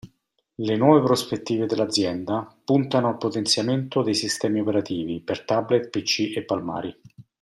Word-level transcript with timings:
Le 0.55 0.77
nuove 0.77 1.03
prospettive 1.03 1.67
dell'azienda 1.67 2.51
puntano 2.65 3.07
al 3.07 3.19
potenziamento 3.19 4.01
dei 4.01 4.15
sistemi 4.15 4.59
operativi 4.59 5.21
per 5.21 5.45
tablet 5.45 5.89
pc 5.89 6.33
e 6.35 6.41
palmari. 6.43 6.99